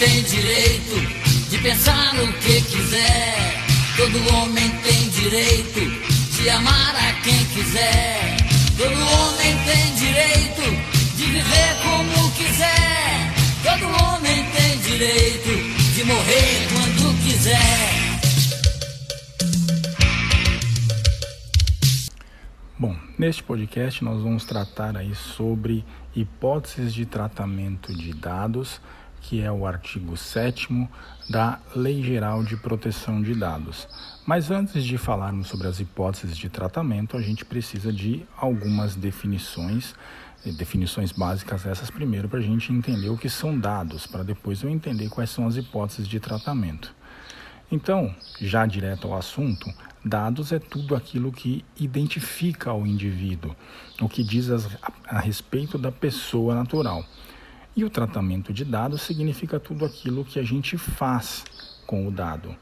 tem 0.00 0.22
direito 0.22 0.96
de 1.50 1.58
pensar 1.58 2.14
o 2.14 2.32
que 2.40 2.62
quiser. 2.62 3.66
Todo 3.98 4.34
homem 4.34 4.70
tem 4.82 5.10
direito 5.10 5.80
de 6.32 6.48
amar 6.48 6.96
a 6.96 7.12
quem 7.22 7.44
quiser. 7.44 8.38
Todo 8.78 8.94
homem 8.94 9.58
tem 9.66 9.94
direito 9.96 10.62
de 11.16 11.24
viver 11.26 11.76
como 11.82 12.30
quiser. 12.32 13.34
Todo 13.62 13.84
homem 14.02 14.42
tem 14.56 14.78
direito 14.78 15.50
de 15.94 16.04
morrer 16.04 16.68
quando 16.72 17.22
quiser. 17.22 18.10
Bom, 22.78 22.96
neste 23.18 23.42
podcast 23.42 24.02
nós 24.02 24.22
vamos 24.22 24.46
tratar 24.46 24.96
aí 24.96 25.14
sobre 25.14 25.84
hipóteses 26.16 26.94
de 26.94 27.04
tratamento 27.04 27.94
de 27.94 28.14
dados, 28.14 28.80
que 29.20 29.42
é 29.42 29.50
o 29.50 29.66
artigo 29.66 30.16
7 30.16 30.88
da 31.28 31.60
Lei 31.76 32.02
Geral 32.02 32.42
de 32.42 32.56
Proteção 32.56 33.22
de 33.22 33.34
Dados. 33.34 33.86
Mas 34.26 34.50
antes 34.50 34.84
de 34.84 34.98
falarmos 34.98 35.48
sobre 35.48 35.68
as 35.68 35.80
hipóteses 35.80 36.36
de 36.36 36.48
tratamento, 36.48 37.16
a 37.16 37.22
gente 37.22 37.44
precisa 37.44 37.92
de 37.92 38.24
algumas 38.36 38.94
definições, 38.94 39.94
eh, 40.44 40.52
definições 40.52 41.12
básicas 41.12 41.66
essas 41.66 41.90
primeiro 41.90 42.28
para 42.28 42.38
a 42.38 42.42
gente 42.42 42.72
entender 42.72 43.08
o 43.08 43.16
que 43.16 43.28
são 43.28 43.58
dados, 43.58 44.06
para 44.06 44.22
depois 44.22 44.62
eu 44.62 44.70
entender 44.70 45.08
quais 45.08 45.30
são 45.30 45.46
as 45.46 45.56
hipóteses 45.56 46.08
de 46.08 46.18
tratamento. 46.18 46.94
Então, 47.70 48.12
já 48.40 48.66
direto 48.66 49.06
ao 49.06 49.16
assunto, 49.16 49.72
dados 50.04 50.50
é 50.50 50.58
tudo 50.58 50.96
aquilo 50.96 51.30
que 51.30 51.64
identifica 51.78 52.72
o 52.72 52.84
indivíduo, 52.84 53.54
o 54.00 54.08
que 54.08 54.24
diz 54.24 54.50
a, 54.50 54.58
a 55.06 55.20
respeito 55.20 55.78
da 55.78 55.92
pessoa 55.92 56.54
natural. 56.54 57.04
E 57.76 57.84
o 57.84 57.90
tratamento 57.90 58.52
de 58.52 58.64
dados 58.64 59.02
significa 59.02 59.60
tudo 59.60 59.84
aquilo 59.84 60.24
que 60.24 60.38
a 60.38 60.42
gente 60.42 60.76
faz 60.76 61.44
com 61.86 62.06
o 62.06 62.10
dado. 62.10 62.54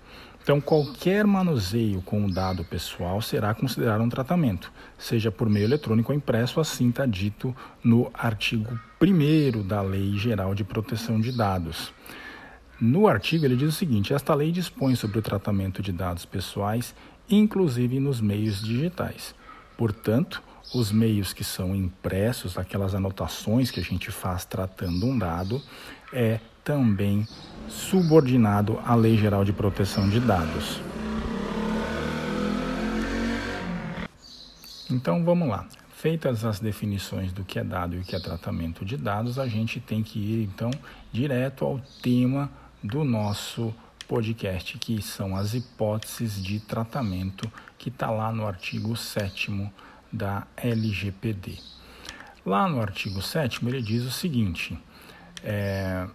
Então, 0.42 0.62
qualquer 0.62 1.26
manuseio 1.26 2.00
com 2.00 2.24
o 2.24 2.32
dado 2.32 2.64
pessoal 2.64 3.20
será 3.20 3.52
considerado 3.52 4.00
um 4.00 4.08
tratamento, 4.08 4.72
seja 4.96 5.30
por 5.30 5.46
meio 5.46 5.66
eletrônico 5.66 6.10
ou 6.10 6.16
impresso, 6.16 6.58
assim 6.58 6.88
está 6.88 7.04
dito 7.04 7.54
no 7.84 8.10
artigo 8.14 8.80
1 8.98 9.66
da 9.66 9.82
Lei 9.82 10.16
Geral 10.16 10.54
de 10.54 10.64
Proteção 10.64 11.20
de 11.20 11.32
Dados. 11.32 11.92
No 12.80 13.06
artigo, 13.06 13.44
ele 13.44 13.56
diz 13.56 13.68
o 13.68 13.76
seguinte: 13.76 14.14
esta 14.14 14.34
lei 14.34 14.50
dispõe 14.50 14.94
sobre 14.94 15.18
o 15.18 15.22
tratamento 15.22 15.82
de 15.82 15.92
dados 15.92 16.24
pessoais, 16.24 16.94
inclusive 17.28 18.00
nos 18.00 18.18
meios 18.18 18.62
digitais. 18.62 19.34
Portanto, 19.76 20.42
os 20.74 20.92
meios 20.92 21.32
que 21.32 21.44
são 21.44 21.74
impressos, 21.74 22.58
aquelas 22.58 22.94
anotações 22.94 23.70
que 23.70 23.80
a 23.80 23.82
gente 23.82 24.10
faz 24.10 24.44
tratando 24.44 25.06
um 25.06 25.18
dado, 25.18 25.62
é 26.12 26.40
também 26.62 27.26
subordinado 27.68 28.78
à 28.84 28.94
Lei 28.94 29.16
Geral 29.16 29.44
de 29.44 29.52
Proteção 29.52 30.08
de 30.08 30.20
Dados. 30.20 30.80
Então 34.90 35.24
vamos 35.24 35.48
lá. 35.48 35.66
Feitas 35.90 36.44
as 36.44 36.60
definições 36.60 37.32
do 37.32 37.44
que 37.44 37.58
é 37.58 37.64
dado 37.64 37.96
e 37.96 37.98
o 37.98 38.02
que 38.02 38.14
é 38.14 38.20
tratamento 38.20 38.84
de 38.84 38.96
dados, 38.96 39.38
a 39.38 39.48
gente 39.48 39.80
tem 39.80 40.02
que 40.02 40.18
ir 40.18 40.44
então 40.44 40.70
direto 41.12 41.64
ao 41.64 41.80
tema 42.02 42.50
do 42.82 43.02
nosso 43.02 43.74
podcast, 44.06 44.78
que 44.78 45.02
são 45.02 45.36
as 45.36 45.54
hipóteses 45.54 46.42
de 46.42 46.60
tratamento, 46.60 47.50
que 47.76 47.88
está 47.88 48.10
lá 48.10 48.32
no 48.32 48.46
artigo 48.46 48.96
7 48.96 49.50
da 50.12 50.46
LGPD. 50.56 51.58
Lá 52.44 52.68
no 52.68 52.80
artigo 52.80 53.20
7 53.20 53.64
ele 53.66 53.82
diz 53.82 54.04
o 54.04 54.10
seguinte: 54.10 54.78
é, 55.42 56.06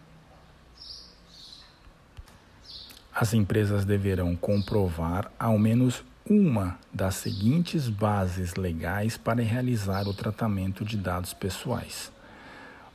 as 3.13 3.33
empresas 3.33 3.85
deverão 3.85 4.35
comprovar 4.35 5.31
ao 5.37 5.57
menos 5.59 6.03
uma 6.27 6.79
das 6.91 7.15
seguintes 7.15 7.89
bases 7.89 8.55
legais 8.55 9.17
para 9.17 9.43
realizar 9.43 10.07
o 10.07 10.13
tratamento 10.13 10.85
de 10.85 10.97
dados 10.97 11.33
pessoais. 11.33 12.11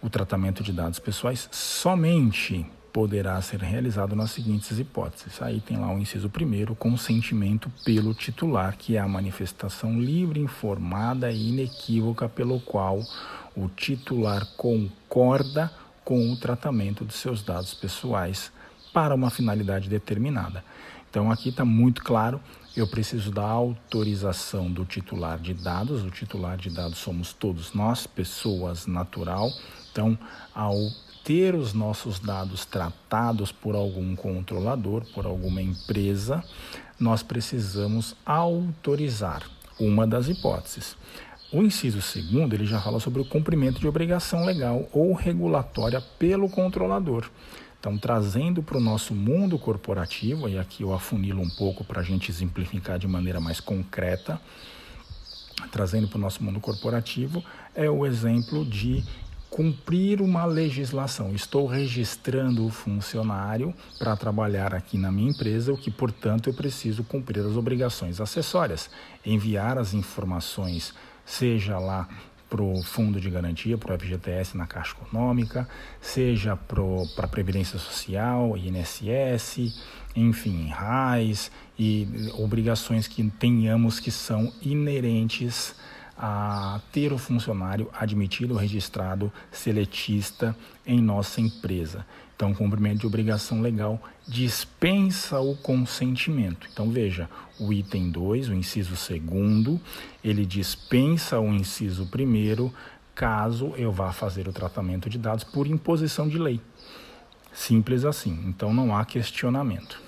O 0.01 0.09
tratamento 0.09 0.63
de 0.63 0.73
dados 0.73 0.99
pessoais 0.99 1.49
somente 1.53 2.67
poderá 2.93 3.41
ser 3.43 3.61
realizado 3.61 4.17
nas 4.17 4.31
seguintes 4.31 4.79
hipóteses. 4.79 5.41
Aí 5.43 5.61
tem 5.61 5.77
lá 5.77 5.93
o 5.93 5.99
inciso 5.99 6.29
primeiro, 6.29 6.75
consentimento 6.75 7.71
pelo 7.85 8.15
titular, 8.15 8.77
que 8.77 8.97
é 8.97 9.01
a 9.01 9.09
manifestação 9.09 10.01
livre, 10.01 10.41
informada 10.41 11.31
e 11.31 11.51
inequívoca 11.51 12.29
pelo 12.29 12.61
qual 12.61 13.03
o 13.57 13.69
titular 13.69 14.47
concorda 14.57 15.71
com 16.05 16.33
o 16.33 16.37
tratamento 16.37 17.05
de 17.05 17.13
seus 17.13 17.43
dados 17.43 17.75
pessoais 17.75 18.51
para 18.93 19.15
uma 19.15 19.31
finalidade 19.31 19.89
determinada. 19.89 20.65
Então 21.11 21.31
aqui 21.31 21.51
está 21.51 21.65
muito 21.65 22.03
claro, 22.03 22.41
eu 22.79 22.87
preciso 22.87 23.33
da 23.33 23.43
autorização 23.43 24.71
do 24.71 24.85
titular 24.85 25.39
de 25.39 25.53
dados. 25.53 26.05
O 26.05 26.11
titular 26.11 26.57
de 26.57 26.71
dados 26.71 26.99
somos 26.99 27.33
todos 27.33 27.73
nós, 27.73 28.07
pessoas 28.07 28.87
natural. 28.87 29.51
Então, 29.91 30.17
ao 30.55 30.77
ter 31.29 31.55
os 31.55 31.75
nossos 31.75 32.19
dados 32.19 32.65
tratados 32.65 33.53
por 33.53 33.75
algum 33.75 34.17
controlador, 34.17 35.05
por 35.13 35.27
alguma 35.27 35.61
empresa, 35.61 36.43
nós 36.99 37.23
precisamos 37.23 38.17
autorizar 38.25 39.43
uma 39.79 40.07
das 40.07 40.27
hipóteses. 40.27 40.97
O 41.53 41.63
inciso 41.63 42.01
segundo, 42.01 42.55
ele 42.55 42.65
já 42.65 42.81
fala 42.81 42.99
sobre 42.99 43.21
o 43.21 43.27
cumprimento 43.27 43.79
de 43.79 43.87
obrigação 43.87 44.47
legal 44.47 44.89
ou 44.91 45.13
regulatória 45.13 46.01
pelo 46.19 46.49
controlador. 46.49 47.29
Então, 47.79 47.99
trazendo 47.99 48.63
para 48.63 48.79
o 48.79 48.81
nosso 48.81 49.15
mundo 49.15 49.59
corporativo, 49.59 50.49
e 50.49 50.59
aqui 50.59 50.83
eu 50.83 50.95
afunilo 50.95 51.43
um 51.43 51.51
pouco 51.51 51.85
para 51.85 52.01
a 52.01 52.05
gente 52.05 52.31
exemplificar 52.31 52.99
de 52.99 53.07
maneira 53.07 53.39
mais 53.39 53.61
concreta, 53.61 54.41
trazendo 55.71 56.09
para 56.09 56.17
o 56.17 56.21
nosso 56.23 56.43
mundo 56.43 56.59
corporativo, 56.59 57.45
é 57.75 57.91
o 57.91 58.07
exemplo 58.07 58.65
de 58.65 59.05
cumprir 59.51 60.21
uma 60.21 60.45
legislação. 60.45 61.35
Estou 61.35 61.67
registrando 61.67 62.67
o 62.67 62.71
funcionário 62.71 63.75
para 63.99 64.17
trabalhar 64.17 64.75
aqui 64.75 64.99
na 64.99 65.11
minha 65.11 65.31
empresa, 65.31 65.73
o 65.73 65.77
que, 65.77 65.91
portanto, 65.91 66.49
eu 66.49 66.55
preciso 66.55 67.03
cumprir 67.03 67.41
as 67.41 67.57
obrigações 67.57 68.21
acessórias, 68.21 68.91
enviar 69.25 69.79
as 69.79 69.95
informações, 69.95 70.95
seja 71.25 71.79
lá 71.79 72.09
para 72.49 72.63
o 72.63 72.83
Fundo 72.83 73.21
de 73.21 73.29
Garantia, 73.29 73.77
para 73.77 73.95
o 73.95 73.99
FGTS 73.99 74.57
na 74.57 74.67
Caixa 74.67 74.95
Econômica, 75.01 75.69
seja 76.01 76.57
para 76.57 77.25
a 77.25 77.29
Previdência 77.29 77.79
Social, 77.79 78.57
INSS, 78.57 79.79
enfim, 80.17 80.69
RAIS 80.69 81.51
e 81.79 82.31
obrigações 82.35 83.07
que 83.07 83.23
tenhamos 83.39 84.01
que 84.01 84.11
são 84.11 84.53
inerentes 84.63 85.75
a 86.19 86.81
ter 86.91 87.13
o 87.13 87.19
funcionário 87.19 87.89
admitido, 87.93 88.57
registrado, 88.57 89.33
seletista 89.53 90.57
em 90.85 91.01
nossa 91.01 91.41
empresa. 91.41 92.05
Então, 92.35 92.53
cumprimento 92.53 93.01
de 93.01 93.07
obrigação 93.07 93.61
legal 93.61 94.01
dispensa 94.27 95.39
o 95.39 95.57
consentimento. 95.57 96.69
Então, 96.73 96.91
veja, 96.91 97.31
o 97.59 97.73
item 97.73 98.11
2, 98.11 98.49
o 98.49 98.55
inciso 98.55 98.95
2, 98.95 99.81
ele 100.25 100.45
dispensa 100.45 101.39
o 101.39 101.53
inciso 101.53 102.03
1 102.05 102.71
caso 103.15 103.73
eu 103.77 103.91
vá 103.91 104.13
fazer 104.13 104.47
o 104.47 104.53
tratamento 104.53 105.11
de 105.11 105.19
dados 105.19 105.43
por 105.45 105.67
imposição 105.67 106.29
de 106.29 106.39
lei. 106.39 106.61
Simples 107.53 108.05
assim. 108.05 108.45
Então, 108.47 108.73
não 108.73 108.97
há 108.97 109.05
questionamento. 109.05 110.01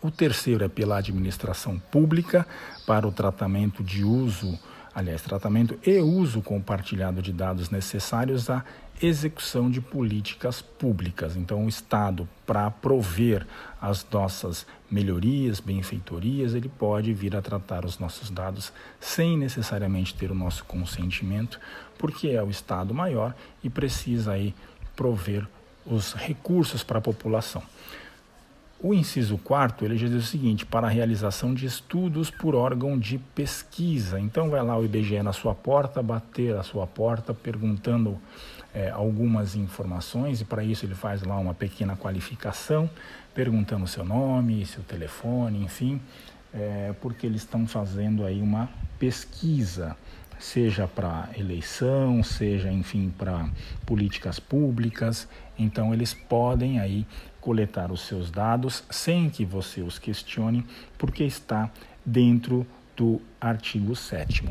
O 0.00 0.10
terceiro 0.10 0.64
é 0.64 0.68
pela 0.68 0.98
administração 0.98 1.78
pública 1.90 2.46
para 2.86 3.06
o 3.06 3.10
tratamento 3.10 3.82
de 3.82 4.04
uso 4.04 4.56
aliás, 4.98 5.22
tratamento 5.22 5.78
e 5.86 5.96
uso 5.98 6.42
compartilhado 6.42 7.22
de 7.22 7.32
dados 7.32 7.70
necessários 7.70 8.50
à 8.50 8.64
execução 9.00 9.70
de 9.70 9.80
políticas 9.80 10.60
públicas. 10.60 11.36
Então, 11.36 11.64
o 11.64 11.68
Estado, 11.68 12.28
para 12.44 12.68
prover 12.68 13.46
as 13.80 14.04
nossas 14.10 14.66
melhorias, 14.90 15.60
benfeitorias, 15.60 16.52
ele 16.52 16.68
pode 16.68 17.14
vir 17.14 17.36
a 17.36 17.40
tratar 17.40 17.84
os 17.84 18.00
nossos 18.00 18.28
dados 18.28 18.72
sem 18.98 19.38
necessariamente 19.38 20.16
ter 20.16 20.32
o 20.32 20.34
nosso 20.34 20.64
consentimento, 20.64 21.60
porque 21.96 22.30
é 22.30 22.42
o 22.42 22.50
Estado 22.50 22.92
maior 22.92 23.36
e 23.62 23.70
precisa 23.70 24.32
aí 24.32 24.52
prover 24.96 25.46
os 25.86 26.12
recursos 26.12 26.82
para 26.82 26.98
a 26.98 27.02
população. 27.02 27.62
O 28.80 28.94
inciso 28.94 29.36
quarto, 29.38 29.84
ele 29.84 29.96
já 29.96 30.06
diz 30.06 30.22
o 30.22 30.26
seguinte, 30.26 30.64
para 30.64 30.86
a 30.86 30.90
realização 30.90 31.52
de 31.52 31.66
estudos 31.66 32.30
por 32.30 32.54
órgão 32.54 32.96
de 32.96 33.18
pesquisa. 33.18 34.20
Então 34.20 34.48
vai 34.48 34.62
lá 34.62 34.78
o 34.78 34.84
IBGE 34.84 35.20
na 35.20 35.32
sua 35.32 35.52
porta, 35.52 36.00
bater 36.00 36.54
a 36.54 36.62
sua 36.62 36.86
porta 36.86 37.34
perguntando 37.34 38.16
é, 38.72 38.88
algumas 38.90 39.56
informações 39.56 40.40
e 40.40 40.44
para 40.44 40.62
isso 40.62 40.86
ele 40.86 40.94
faz 40.94 41.24
lá 41.24 41.36
uma 41.38 41.54
pequena 41.54 41.96
qualificação, 41.96 42.88
perguntando 43.34 43.84
seu 43.88 44.04
nome, 44.04 44.64
seu 44.64 44.84
telefone, 44.84 45.60
enfim, 45.60 46.00
é, 46.54 46.94
porque 47.00 47.26
eles 47.26 47.42
estão 47.42 47.66
fazendo 47.66 48.24
aí 48.24 48.40
uma 48.40 48.68
pesquisa 48.96 49.96
seja 50.38 50.86
para 50.86 51.28
eleição, 51.36 52.22
seja, 52.22 52.70
enfim, 52.70 53.12
para 53.16 53.48
políticas 53.84 54.38
públicas. 54.38 55.28
Então, 55.58 55.92
eles 55.92 56.14
podem 56.14 56.78
aí 56.78 57.04
coletar 57.48 57.90
os 57.90 58.02
seus 58.02 58.30
dados 58.30 58.84
sem 58.90 59.30
que 59.30 59.42
você 59.42 59.80
os 59.80 59.98
questione, 59.98 60.66
porque 60.98 61.24
está 61.24 61.70
dentro 62.04 62.66
do 62.94 63.22
artigo 63.40 63.96
7 63.96 64.44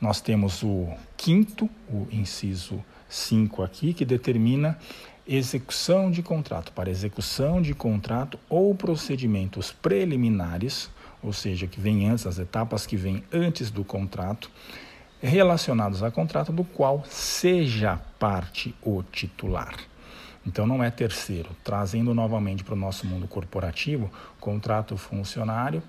Nós 0.00 0.18
temos 0.22 0.62
o 0.62 0.88
quinto, 1.14 1.68
o 1.90 2.08
inciso 2.10 2.82
5 3.06 3.62
aqui, 3.62 3.92
que 3.92 4.06
determina 4.06 4.78
execução 5.28 6.10
de 6.10 6.22
contrato. 6.22 6.72
Para 6.72 6.88
execução 6.88 7.60
de 7.60 7.74
contrato 7.74 8.38
ou 8.48 8.74
procedimentos 8.74 9.70
preliminares, 9.70 10.88
ou 11.22 11.34
seja, 11.34 11.66
que 11.66 11.78
vem 11.78 12.08
antes, 12.08 12.26
as 12.26 12.38
etapas 12.38 12.86
que 12.86 12.96
vêm 12.96 13.22
antes 13.30 13.70
do 13.70 13.84
contrato, 13.84 14.50
relacionados 15.20 16.02
a 16.02 16.10
contrato 16.10 16.50
do 16.50 16.64
qual 16.64 17.04
seja 17.06 18.00
parte 18.18 18.74
o 18.80 19.02
titular. 19.02 19.76
Então 20.46 20.66
não 20.66 20.82
é 20.82 20.90
terceiro. 20.90 21.50
Trazendo 21.64 22.14
novamente 22.14 22.62
para 22.62 22.74
o 22.74 22.78
nosso 22.78 23.06
mundo 23.06 23.26
corporativo, 23.26 24.10
contrato 24.38 24.96
funcionário, 24.96 25.82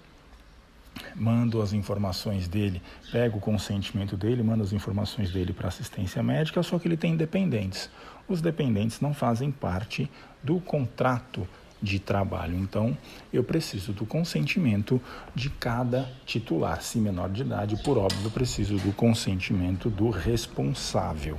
mando 1.16 1.62
as 1.62 1.74
informações 1.74 2.48
dele, 2.48 2.82
pego 3.12 3.38
o 3.38 3.42
consentimento 3.42 4.18
dele, 4.18 4.42
mando 4.42 4.64
as 4.64 4.74
informações 4.74 5.32
dele 5.32 5.54
para 5.54 5.68
assistência 5.68 6.24
médica, 6.24 6.64
só 6.64 6.80
que 6.80 6.88
ele 6.88 6.98
tem 6.98 7.16
dependentes. 7.16 7.90
Os 8.28 8.42
dependentes 8.42 9.00
não 9.00 9.14
fazem 9.14 9.52
parte 9.52 10.10
do 10.44 10.60
contrato 10.60 11.48
de 11.82 12.00
trabalho. 12.00 12.58
Então, 12.58 12.98
eu 13.32 13.44
preciso 13.44 13.94
do 13.94 14.06
consentimento 14.06 15.00
de 15.36 15.50
cada 15.50 16.10
titular. 16.26 16.82
Se 16.82 16.98
menor 16.98 17.30
de 17.30 17.44
idade, 17.44 17.78
por 17.84 17.98
óbvio, 17.98 18.32
preciso 18.32 18.78
do 18.78 18.92
consentimento 18.92 19.90
do 19.90 20.10
responsável. 20.10 21.38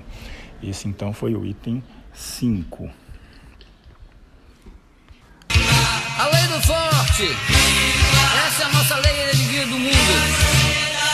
Esse 0.62 0.88
então 0.88 1.12
foi 1.12 1.34
o 1.34 1.44
item 1.44 1.82
5. 2.12 3.07
Forte. 6.62 7.36
Essa 8.46 8.62
é 8.62 8.66
a 8.66 8.68
nossa 8.70 8.96
lei 8.96 9.28
erguida 9.28 9.66
do 9.66 9.78
mundo. 9.78 10.14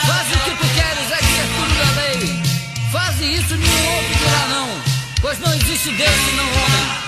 Faz 0.07 0.27
o 0.27 0.39
que 0.39 0.51
tu 0.51 0.67
queres, 0.73 1.07
que 1.07 1.39
é 1.39 1.47
tudo 1.55 1.73
da 1.77 2.01
lei. 2.01 2.43
Faz 2.91 3.21
isso, 3.21 3.55
nenhum 3.55 3.95
outro 3.95 4.15
dirá 4.15 4.47
não. 4.49 4.81
Pois 5.21 5.39
não 5.39 5.53
existe 5.53 5.91
Deus 5.91 6.09
e 6.09 6.35
não 6.35 6.45
homem. 6.45 7.05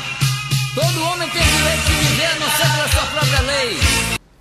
Todo 0.76 1.04
homem 1.04 1.30
tem 1.30 1.42
direito 1.42 1.86
de 1.86 1.94
viver 1.94 2.26
a 2.26 2.36
não 2.36 2.50
ser 2.52 2.72
pela 2.72 2.90
sua 2.90 3.06
própria 3.08 3.42
lei. 3.42 3.80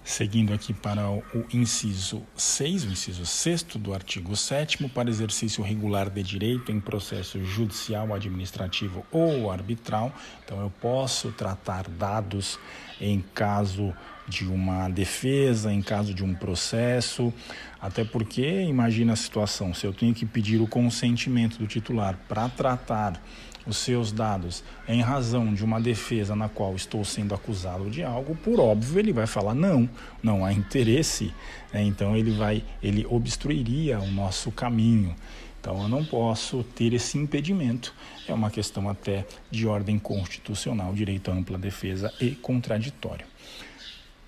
Seguindo 0.06 0.54
aqui 0.54 0.72
para 0.72 1.10
o 1.10 1.24
inciso 1.52 2.22
6, 2.36 2.84
o 2.84 2.86
inciso 2.90 3.26
6 3.26 3.64
do 3.74 3.92
artigo 3.92 4.36
7, 4.36 4.86
para 4.88 5.10
exercício 5.10 5.64
regular 5.64 6.08
de 6.08 6.22
direito 6.22 6.70
em 6.70 6.78
processo 6.78 7.44
judicial, 7.44 8.14
administrativo 8.14 9.04
ou 9.10 9.50
arbitral. 9.50 10.14
Então, 10.44 10.60
eu 10.60 10.70
posso 10.80 11.32
tratar 11.32 11.88
dados 11.88 12.56
em 13.00 13.20
caso 13.34 13.92
de 14.28 14.46
uma 14.46 14.88
defesa, 14.88 15.72
em 15.72 15.82
caso 15.82 16.12
de 16.12 16.24
um 16.24 16.34
processo, 16.34 17.32
até 17.80 18.04
porque 18.04 18.62
imagina 18.62 19.12
a 19.12 19.16
situação, 19.16 19.72
se 19.72 19.86
eu 19.86 19.92
tenho 19.92 20.14
que 20.14 20.26
pedir 20.26 20.60
o 20.60 20.66
consentimento 20.66 21.58
do 21.58 21.66
titular 21.66 22.18
para 22.28 22.48
tratar 22.48 23.20
os 23.66 23.76
seus 23.78 24.12
dados 24.12 24.62
em 24.88 25.00
razão 25.00 25.52
de 25.52 25.64
uma 25.64 25.80
defesa 25.80 26.36
na 26.36 26.48
qual 26.48 26.76
estou 26.76 27.04
sendo 27.04 27.34
acusado 27.34 27.90
de 27.90 28.02
algo, 28.02 28.36
por 28.36 28.60
óbvio 28.60 28.98
ele 28.98 29.12
vai 29.12 29.26
falar 29.26 29.54
não, 29.54 29.88
não 30.22 30.44
há 30.44 30.52
interesse, 30.52 31.32
né? 31.72 31.82
então 31.82 32.16
ele 32.16 32.30
vai, 32.30 32.62
ele 32.82 33.04
obstruiria 33.08 33.98
o 33.98 34.10
nosso 34.10 34.52
caminho. 34.52 35.14
Então 35.60 35.82
eu 35.82 35.88
não 35.88 36.04
posso 36.04 36.62
ter 36.62 36.92
esse 36.92 37.18
impedimento. 37.18 37.92
É 38.28 38.32
uma 38.32 38.50
questão 38.50 38.88
até 38.88 39.26
de 39.50 39.66
ordem 39.66 39.98
constitucional, 39.98 40.92
direito 40.92 41.28
à 41.28 41.34
ampla 41.34 41.58
defesa 41.58 42.14
e 42.20 42.30
contraditório. 42.30 43.26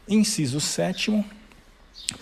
Inciso 0.08 0.58
sétimo, 0.58 1.25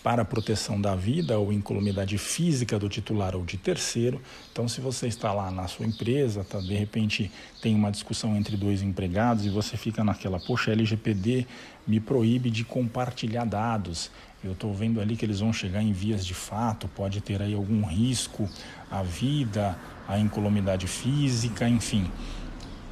para 0.03 0.23
a 0.23 0.25
proteção 0.25 0.81
da 0.81 0.97
vida 0.97 1.39
ou 1.39 1.53
incolumidade 1.53 2.19
física 2.19 2.79
do 2.79 2.89
titular 2.89 3.37
ou 3.37 3.45
de 3.45 3.57
terceiro. 3.57 4.21
Então, 4.51 4.69
se 4.69 4.81
você 4.81 5.07
está 5.07 5.33
lá 5.33 5.51
na 5.51 5.69
sua 5.69 5.87
empresa, 5.87 6.45
tá, 6.45 6.59
de 6.59 6.75
repente 6.75 7.31
tem 7.63 7.75
uma 7.75 7.91
discussão 7.91 8.37
entre 8.37 8.57
dois 8.57 8.83
empregados 8.83 9.45
e 9.45 9.51
você 9.51 9.77
fica 9.77 10.03
naquela, 10.03 10.41
poxa, 10.41 10.73
LGPD 10.73 11.47
me 11.87 12.01
proíbe 12.01 12.51
de 12.51 12.65
compartilhar 12.65 13.45
dados. 13.45 14.11
Eu 14.43 14.53
estou 14.53 14.75
vendo 14.75 15.01
ali 15.01 15.17
que 15.17 15.25
eles 15.25 15.41
vão 15.41 15.53
chegar 15.53 15.83
em 15.83 15.93
vias 15.93 16.27
de 16.27 16.35
fato, 16.35 16.89
pode 16.89 17.21
ter 17.21 17.41
aí 17.41 17.55
algum 17.55 17.85
risco 17.85 18.49
à 18.91 19.03
vida, 19.03 19.79
à 20.09 20.19
incolumidade 20.19 20.87
física, 20.87 21.69
enfim. 21.69 22.11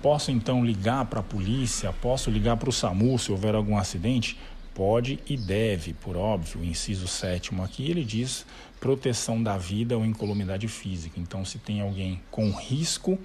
Posso 0.04 0.30
então 0.30 0.62
ligar 0.62 1.06
para 1.06 1.20
a 1.20 1.22
polícia, 1.22 1.90
posso 2.02 2.30
ligar 2.30 2.58
para 2.58 2.68
o 2.68 2.72
SAMU 2.72 3.18
se 3.18 3.32
houver 3.32 3.54
algum 3.54 3.78
acidente? 3.78 4.38
Pode 4.74 5.20
e 5.28 5.36
deve, 5.36 5.92
por 5.92 6.16
óbvio, 6.16 6.60
o 6.60 6.64
inciso 6.64 7.06
sétimo 7.06 7.62
aqui 7.62 7.88
ele 7.88 8.04
diz 8.04 8.44
proteção 8.80 9.42
da 9.42 9.56
vida 9.56 9.96
ou 9.96 10.04
incolumidade 10.04 10.68
física. 10.68 11.18
Então, 11.18 11.44
se 11.44 11.58
tem 11.58 11.80
alguém 11.80 12.20
com 12.30 12.50
risco, 12.50 13.18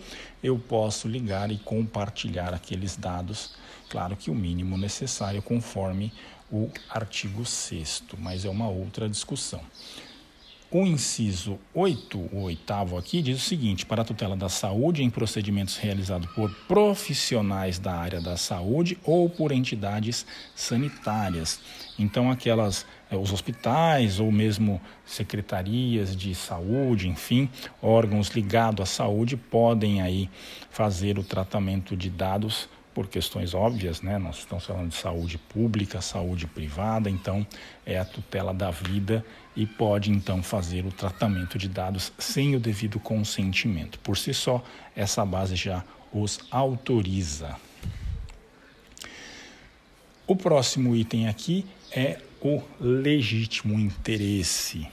eu 0.43 0.57
posso 0.59 1.07
ligar 1.07 1.51
e 1.51 1.57
compartilhar 1.57 2.53
aqueles 2.53 2.95
dados, 2.95 3.55
claro 3.89 4.15
que 4.15 4.29
o 4.29 4.35
mínimo 4.35 4.77
necessário 4.77 5.41
conforme 5.41 6.13
o 6.51 6.69
artigo 6.89 7.45
6 7.45 8.03
mas 8.19 8.45
é 8.45 8.49
uma 8.49 8.69
outra 8.69 9.09
discussão. 9.09 9.61
O 10.71 10.85
inciso 10.85 11.57
8, 11.73 12.29
o 12.31 12.41
oitavo 12.43 12.95
aqui, 12.95 13.23
diz 13.23 13.37
o 13.37 13.41
seguinte: 13.43 13.87
para 13.87 14.03
a 14.03 14.05
tutela 14.05 14.35
da 14.35 14.49
saúde 14.49 15.01
em 15.01 15.09
procedimentos 15.09 15.77
realizados 15.77 16.29
por 16.33 16.53
profissionais 16.67 17.79
da 17.79 17.95
área 17.95 18.21
da 18.21 18.37
saúde 18.37 18.95
ou 19.03 19.27
por 19.27 19.51
entidades 19.51 20.27
sanitárias. 20.53 21.59
Então, 21.97 22.29
aquelas, 22.29 22.85
eh, 23.09 23.17
os 23.17 23.33
hospitais 23.33 24.19
ou 24.19 24.31
mesmo 24.31 24.79
secretarias 25.03 26.15
de 26.15 26.35
saúde, 26.35 27.07
enfim, 27.07 27.49
órgãos 27.81 28.29
ligados 28.29 28.83
à 28.83 28.85
saúde 28.85 29.35
podem 29.35 30.03
aí 30.03 30.29
fazer 30.69 31.17
o 31.17 31.23
tratamento 31.23 31.97
de 31.97 32.11
dados 32.11 32.69
por 32.93 33.07
questões 33.07 33.53
óbvias, 33.53 34.01
né? 34.01 34.17
Nós 34.17 34.39
estamos 34.39 34.65
falando 34.65 34.89
de 34.89 34.95
saúde 34.95 35.37
pública, 35.37 36.01
saúde 36.01 36.47
privada, 36.47 37.09
então 37.09 37.45
é 37.85 37.97
a 37.97 38.05
tutela 38.05 38.53
da 38.53 38.71
vida 38.71 39.25
e 39.55 39.65
pode 39.65 40.11
então 40.11 40.41
fazer 40.43 40.85
o 40.85 40.91
tratamento 40.91 41.57
de 41.57 41.67
dados 41.67 42.11
sem 42.17 42.55
o 42.55 42.59
devido 42.59 42.99
consentimento. 42.99 43.99
Por 43.99 44.17
si 44.17 44.33
só, 44.33 44.63
essa 44.95 45.25
base 45.25 45.55
já 45.55 45.83
os 46.11 46.39
autoriza. 46.51 47.55
O 50.25 50.35
próximo 50.35 50.95
item 50.95 51.27
aqui 51.27 51.65
é 51.91 52.19
o 52.41 52.61
legítimo 52.79 53.79
interesse. 53.79 54.87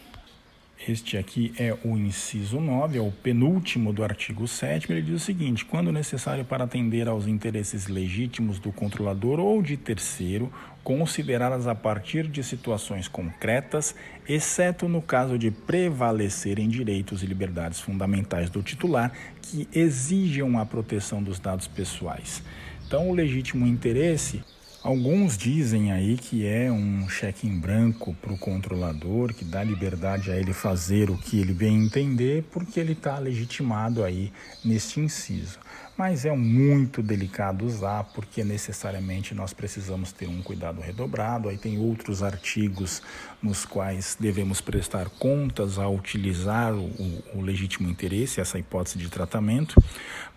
Este 0.89 1.19
aqui 1.19 1.53
é 1.59 1.77
o 1.85 1.97
inciso 1.97 2.61
9, 2.61 2.97
é 2.97 3.01
o 3.01 3.11
penúltimo 3.11 3.93
do 3.93 4.05
artigo 4.05 4.47
7. 4.47 4.93
Ele 4.93 5.03
diz 5.03 5.21
o 5.21 5.25
seguinte: 5.25 5.65
quando 5.65 5.91
necessário 5.91 6.45
para 6.45 6.63
atender 6.63 7.09
aos 7.09 7.27
interesses 7.27 7.89
legítimos 7.89 8.61
do 8.61 8.71
controlador 8.71 9.41
ou 9.41 9.61
de 9.61 9.77
terceiro, 9.77 10.49
consideradas 10.85 11.67
a 11.67 11.75
partir 11.75 12.29
de 12.29 12.41
situações 12.45 13.09
concretas, 13.09 13.97
exceto 14.29 14.87
no 14.87 15.03
caso 15.03 15.37
de 15.37 15.51
prevalecerem 15.51 16.69
direitos 16.69 17.21
e 17.21 17.27
liberdades 17.27 17.81
fundamentais 17.81 18.49
do 18.49 18.63
titular 18.63 19.11
que 19.43 19.69
exijam 19.75 20.57
a 20.57 20.65
proteção 20.65 21.21
dos 21.21 21.41
dados 21.41 21.67
pessoais. 21.67 22.45
Então, 22.87 23.11
o 23.11 23.13
legítimo 23.13 23.67
interesse 23.67 24.41
Alguns 24.87 25.37
dizem 25.37 25.91
aí 25.91 26.17
que 26.17 26.47
é 26.47 26.71
um 26.71 27.09
cheque 27.09 27.45
em 27.45 27.59
branco 27.59 28.15
para 28.23 28.33
o 28.33 28.39
controlador, 28.39 29.35
que 29.35 29.45
dá 29.45 29.65
liberdade 29.65 30.31
a 30.31 30.37
ele 30.37 30.53
fazer 30.53 31.11
o 31.11 31.19
que 31.19 31.41
ele 31.41 31.53
bem 31.53 31.87
entender, 31.87 32.45
porque 32.53 32.79
ele 32.79 32.93
está 32.93 33.19
legitimado 33.19 34.05
aí 34.05 34.33
neste 34.65 35.01
inciso. 35.01 35.59
Mas 35.99 36.25
é 36.25 36.31
muito 36.31 37.03
delicado 37.03 37.67
usar, 37.67 38.05
porque 38.15 38.45
necessariamente 38.45 39.35
nós 39.35 39.53
precisamos 39.53 40.13
ter 40.13 40.29
um 40.29 40.41
cuidado 40.41 40.81
redobrado. 40.81 41.49
Aí 41.49 41.59
tem 41.59 41.79
outros 41.79 42.23
artigos 42.23 43.03
nos 43.43 43.65
quais 43.65 44.17
devemos 44.21 44.61
prestar 44.61 45.09
contas 45.09 45.81
ao 45.81 45.97
utilizar 45.97 46.73
o, 46.73 47.25
o 47.35 47.41
legítimo 47.41 47.91
interesse, 47.91 48.41
essa 48.41 48.57
hipótese 48.57 48.99
de 48.99 49.09
tratamento. 49.09 49.83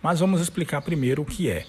Mas 0.02 0.18
vamos 0.18 0.40
explicar 0.40 0.82
primeiro 0.82 1.22
o 1.22 1.24
que 1.24 1.48
é. 1.48 1.64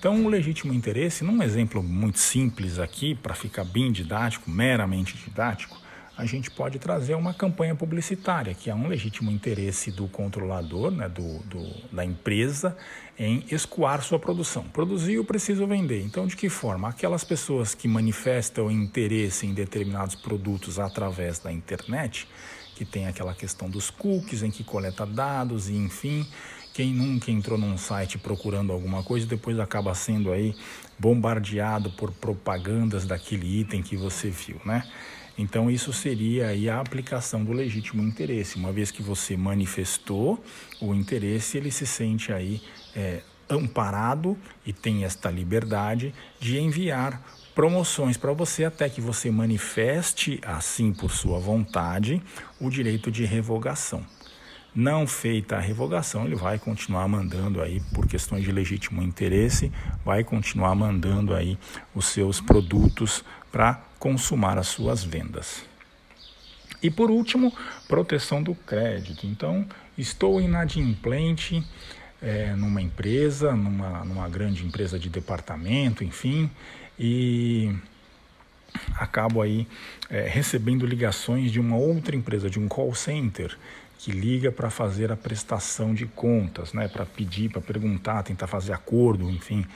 Então, 0.00 0.24
o 0.24 0.28
legítimo 0.30 0.72
interesse, 0.72 1.22
num 1.22 1.42
exemplo 1.42 1.82
muito 1.82 2.18
simples 2.18 2.78
aqui, 2.78 3.14
para 3.14 3.34
ficar 3.34 3.64
bem 3.64 3.92
didático, 3.92 4.50
meramente 4.50 5.14
didático, 5.14 5.76
a 6.16 6.24
gente 6.24 6.50
pode 6.50 6.78
trazer 6.78 7.14
uma 7.14 7.34
campanha 7.34 7.74
publicitária, 7.74 8.54
que 8.54 8.70
é 8.70 8.74
um 8.74 8.88
legítimo 8.88 9.30
interesse 9.30 9.90
do 9.90 10.08
controlador, 10.08 10.90
né, 10.90 11.06
do, 11.06 11.40
do, 11.40 11.94
da 11.94 12.02
empresa, 12.02 12.74
em 13.18 13.44
escoar 13.50 14.00
sua 14.00 14.18
produção. 14.18 14.62
Produzir, 14.64 15.16
eu 15.16 15.24
preciso 15.24 15.66
vender. 15.66 16.02
Então, 16.02 16.26
de 16.26 16.34
que 16.34 16.48
forma? 16.48 16.88
Aquelas 16.88 17.22
pessoas 17.22 17.74
que 17.74 17.86
manifestam 17.86 18.70
interesse 18.70 19.46
em 19.46 19.52
determinados 19.52 20.14
produtos 20.14 20.78
através 20.78 21.38
da 21.40 21.52
internet, 21.52 22.26
que 22.74 22.86
tem 22.86 23.06
aquela 23.06 23.34
questão 23.34 23.68
dos 23.68 23.90
cookies 23.90 24.42
em 24.42 24.50
que 24.50 24.64
coleta 24.64 25.04
dados 25.04 25.68
e 25.68 25.74
enfim. 25.74 26.26
Quem 26.72 26.94
nunca 26.94 27.30
entrou 27.30 27.58
num 27.58 27.76
site 27.76 28.18
procurando 28.18 28.72
alguma 28.72 29.02
coisa 29.02 29.26
depois 29.26 29.58
acaba 29.58 29.94
sendo 29.94 30.30
aí 30.30 30.54
bombardeado 30.98 31.90
por 31.90 32.12
propagandas 32.12 33.04
daquele 33.04 33.60
item 33.60 33.82
que 33.82 33.96
você 33.96 34.30
viu, 34.30 34.60
né? 34.64 34.84
Então 35.36 35.70
isso 35.70 35.92
seria 35.92 36.48
aí 36.48 36.68
a 36.68 36.80
aplicação 36.80 37.42
do 37.42 37.52
legítimo 37.52 38.02
interesse. 38.02 38.56
Uma 38.56 38.72
vez 38.72 38.90
que 38.90 39.02
você 39.02 39.36
manifestou 39.36 40.42
o 40.80 40.94
interesse, 40.94 41.56
ele 41.56 41.70
se 41.70 41.86
sente 41.86 42.32
aí 42.32 42.60
é, 42.94 43.22
amparado 43.48 44.36
e 44.64 44.72
tem 44.72 45.04
esta 45.04 45.30
liberdade 45.30 46.14
de 46.38 46.58
enviar 46.58 47.22
promoções 47.54 48.16
para 48.16 48.32
você 48.32 48.64
até 48.64 48.88
que 48.88 49.00
você 49.00 49.30
manifeste, 49.30 50.40
assim 50.44 50.92
por 50.92 51.10
sua 51.10 51.38
vontade, 51.38 52.22
o 52.60 52.70
direito 52.70 53.10
de 53.10 53.24
revogação. 53.24 54.04
Não 54.74 55.06
feita 55.06 55.56
a 55.56 55.60
revogação, 55.60 56.24
ele 56.24 56.36
vai 56.36 56.58
continuar 56.58 57.08
mandando 57.08 57.60
aí, 57.60 57.80
por 57.92 58.06
questões 58.06 58.44
de 58.44 58.52
legítimo 58.52 59.02
interesse, 59.02 59.72
vai 60.04 60.22
continuar 60.22 60.74
mandando 60.76 61.34
aí 61.34 61.58
os 61.94 62.06
seus 62.06 62.40
produtos 62.40 63.24
para 63.50 63.82
consumar 63.98 64.58
as 64.58 64.68
suas 64.68 65.02
vendas. 65.02 65.64
E 66.82 66.90
por 66.90 67.10
último, 67.10 67.52
proteção 67.88 68.42
do 68.42 68.54
crédito. 68.54 69.26
Então, 69.26 69.66
estou 69.98 70.40
inadimplente 70.40 71.64
é, 72.22 72.54
numa 72.54 72.80
empresa, 72.80 73.54
numa, 73.54 74.04
numa 74.04 74.28
grande 74.28 74.64
empresa 74.64 74.98
de 74.98 75.08
departamento, 75.08 76.04
enfim, 76.04 76.50
e 76.98 77.74
acabo 78.94 79.42
aí 79.42 79.66
é, 80.08 80.28
recebendo 80.28 80.86
ligações 80.86 81.50
de 81.50 81.58
uma 81.58 81.76
outra 81.76 82.14
empresa, 82.14 82.48
de 82.48 82.58
um 82.58 82.68
call 82.68 82.94
center, 82.94 83.56
que 84.02 84.10
liga 84.10 84.50
para 84.50 84.70
fazer 84.70 85.12
a 85.12 85.16
prestação 85.16 85.92
de 85.92 86.06
contas, 86.06 86.72
né, 86.72 86.88
para 86.88 87.04
pedir, 87.04 87.50
para 87.50 87.60
perguntar, 87.60 88.22
tentar 88.22 88.46
fazer 88.46 88.72
acordo, 88.72 89.30
enfim. 89.30 89.66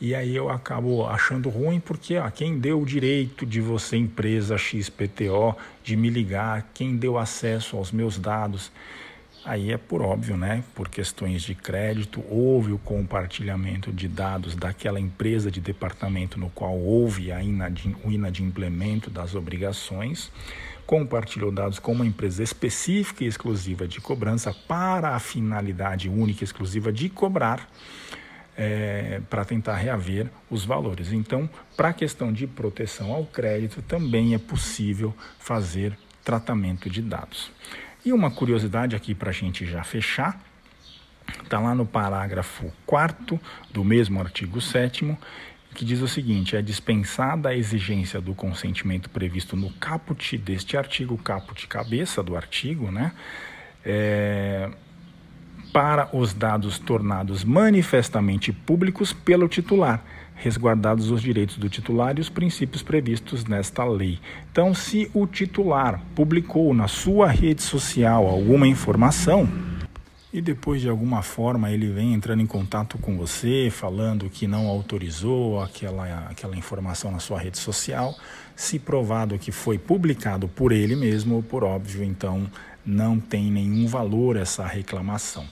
E 0.00 0.14
aí 0.14 0.34
eu 0.34 0.48
acabo 0.48 1.06
achando 1.06 1.50
ruim 1.50 1.78
porque 1.78 2.16
ah, 2.16 2.30
quem 2.30 2.58
deu 2.58 2.80
o 2.80 2.86
direito 2.86 3.44
de 3.44 3.60
você, 3.60 3.98
empresa 3.98 4.56
XPTO, 4.56 5.54
de 5.84 5.94
me 5.94 6.08
ligar, 6.08 6.70
quem 6.72 6.96
deu 6.96 7.18
acesso 7.18 7.76
aos 7.76 7.92
meus 7.92 8.18
dados. 8.18 8.72
Aí 9.44 9.70
é 9.70 9.76
por 9.76 10.00
óbvio, 10.00 10.38
né? 10.38 10.64
Por 10.74 10.88
questões 10.88 11.42
de 11.42 11.54
crédito, 11.54 12.24
houve 12.30 12.72
o 12.72 12.78
compartilhamento 12.78 13.92
de 13.92 14.08
dados 14.08 14.56
daquela 14.56 14.98
empresa 14.98 15.50
de 15.50 15.60
departamento 15.60 16.40
no 16.40 16.48
qual 16.50 16.76
houve 16.76 17.30
a 17.30 17.42
inadim, 17.42 17.94
o 18.02 18.10
inadimplemento 18.10 19.08
das 19.10 19.34
obrigações, 19.34 20.32
compartilhou 20.86 21.50
dados 21.50 21.78
com 21.78 21.92
uma 21.92 22.06
empresa 22.06 22.42
específica 22.42 23.24
e 23.24 23.26
exclusiva 23.26 23.88
de 23.88 24.00
cobrança 24.00 24.54
para 24.66 25.16
a 25.16 25.18
finalidade 25.18 26.08
única 26.08 26.42
e 26.42 26.44
exclusiva 26.44 26.92
de 26.92 27.08
cobrar. 27.08 27.68
É, 28.58 29.20
para 29.28 29.44
tentar 29.44 29.74
reaver 29.74 30.30
os 30.48 30.64
valores. 30.64 31.12
Então, 31.12 31.46
para 31.76 31.88
a 31.90 31.92
questão 31.92 32.32
de 32.32 32.46
proteção 32.46 33.12
ao 33.12 33.26
crédito, 33.26 33.82
também 33.82 34.32
é 34.32 34.38
possível 34.38 35.14
fazer 35.38 35.94
tratamento 36.24 36.88
de 36.88 37.02
dados. 37.02 37.50
E 38.02 38.14
uma 38.14 38.30
curiosidade 38.30 38.96
aqui 38.96 39.14
para 39.14 39.28
a 39.28 39.32
gente 39.32 39.66
já 39.66 39.84
fechar, 39.84 40.40
está 41.42 41.58
lá 41.58 41.74
no 41.74 41.84
parágrafo 41.84 42.72
4 42.86 43.38
do 43.70 43.84
mesmo 43.84 44.20
artigo 44.20 44.58
7 44.58 45.16
que 45.76 45.84
diz 45.84 46.00
o 46.00 46.08
seguinte: 46.08 46.56
é 46.56 46.62
dispensada 46.62 47.50
a 47.50 47.54
exigência 47.54 48.20
do 48.20 48.34
consentimento 48.34 49.10
previsto 49.10 49.56
no 49.56 49.70
caput 49.74 50.36
deste 50.38 50.76
artigo, 50.76 51.16
caput 51.18 51.66
cabeça 51.68 52.22
do 52.22 52.34
artigo, 52.34 52.90
né? 52.90 53.12
É, 53.84 54.70
para 55.72 56.08
os 56.16 56.32
dados 56.32 56.78
tornados 56.78 57.44
manifestamente 57.44 58.50
públicos 58.50 59.12
pelo 59.12 59.46
titular, 59.46 60.02
resguardados 60.34 61.10
os 61.10 61.20
direitos 61.20 61.58
do 61.58 61.68
titular 61.68 62.16
e 62.16 62.20
os 62.20 62.30
princípios 62.30 62.82
previstos 62.82 63.44
nesta 63.44 63.84
lei. 63.84 64.18
Então, 64.50 64.72
se 64.72 65.10
o 65.12 65.26
titular 65.26 66.00
publicou 66.14 66.72
na 66.72 66.88
sua 66.88 67.28
rede 67.28 67.62
social 67.62 68.26
alguma 68.26 68.66
informação, 68.66 69.46
e 70.36 70.42
depois 70.42 70.82
de 70.82 70.88
alguma 70.90 71.22
forma 71.22 71.70
ele 71.70 71.90
vem 71.90 72.12
entrando 72.12 72.42
em 72.42 72.46
contato 72.46 72.98
com 72.98 73.16
você, 73.16 73.70
falando 73.70 74.28
que 74.28 74.46
não 74.46 74.66
autorizou 74.66 75.62
aquela, 75.62 76.26
aquela 76.28 76.54
informação 76.54 77.10
na 77.10 77.18
sua 77.18 77.38
rede 77.38 77.56
social, 77.56 78.14
se 78.54 78.78
provado 78.78 79.38
que 79.38 79.50
foi 79.50 79.78
publicado 79.78 80.46
por 80.46 80.72
ele 80.72 80.94
mesmo, 80.94 81.42
por 81.42 81.64
óbvio, 81.64 82.04
então 82.04 82.50
não 82.84 83.18
tem 83.18 83.50
nenhum 83.50 83.86
valor 83.86 84.36
essa 84.36 84.66
reclamação. 84.66 85.48